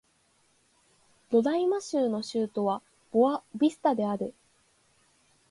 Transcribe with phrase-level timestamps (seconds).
[1.29, 4.33] ロライマ州の州都はボア・ヴィスタである